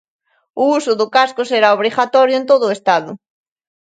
O 0.61 0.63
uso 0.77 0.91
do 0.99 1.07
casco 1.15 1.41
será 1.51 1.69
obrigatorio 1.71 2.35
en 2.37 2.45
todo 2.51 2.63
o 2.67 2.75
Estado. 2.77 3.11